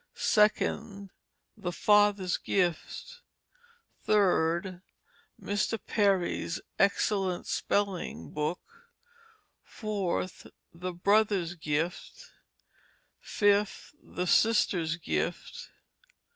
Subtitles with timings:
[0.15, 1.11] 2nd,
[1.55, 3.21] The Father's Gift.
[4.07, 4.81] 3rd,
[5.39, 5.77] Mr.
[5.85, 8.61] Perry's Excellent Spelling Book.
[9.63, 12.31] 4th, The Brother's Gift.
[13.23, 15.69] 5th, The Sister's Gift.